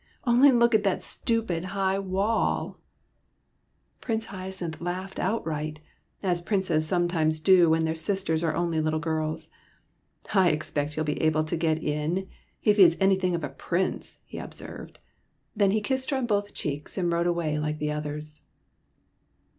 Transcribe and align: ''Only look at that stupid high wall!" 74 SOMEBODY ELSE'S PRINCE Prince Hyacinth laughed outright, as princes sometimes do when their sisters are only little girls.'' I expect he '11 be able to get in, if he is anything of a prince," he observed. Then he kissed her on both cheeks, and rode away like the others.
''Only 0.33 0.51
look 0.51 0.73
at 0.73 0.81
that 0.81 1.03
stupid 1.03 1.63
high 1.63 1.99
wall!" 1.99 2.79
74 4.03 4.07
SOMEBODY 4.07 4.13
ELSE'S 4.13 4.25
PRINCE 4.25 4.25
Prince 4.25 4.25
Hyacinth 4.25 4.81
laughed 4.81 5.19
outright, 5.19 5.79
as 6.23 6.41
princes 6.41 6.87
sometimes 6.87 7.39
do 7.39 7.69
when 7.69 7.85
their 7.85 7.93
sisters 7.93 8.43
are 8.43 8.55
only 8.55 8.81
little 8.81 8.99
girls.'' 8.99 9.49
I 10.33 10.49
expect 10.49 10.95
he 10.95 11.01
'11 11.01 11.13
be 11.13 11.21
able 11.21 11.43
to 11.43 11.55
get 11.55 11.83
in, 11.83 12.27
if 12.63 12.77
he 12.77 12.83
is 12.83 12.97
anything 12.99 13.35
of 13.35 13.43
a 13.43 13.49
prince," 13.49 14.21
he 14.25 14.39
observed. 14.39 14.97
Then 15.55 15.69
he 15.69 15.81
kissed 15.81 16.09
her 16.09 16.17
on 16.17 16.25
both 16.25 16.55
cheeks, 16.55 16.97
and 16.97 17.11
rode 17.13 17.27
away 17.27 17.59
like 17.59 17.77
the 17.77 17.91
others. 17.91 18.41